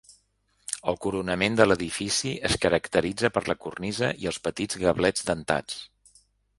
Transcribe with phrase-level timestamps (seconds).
[0.91, 5.83] El coronament de l'edifici es caracteritza per la cornisa i els petits gablets dentats.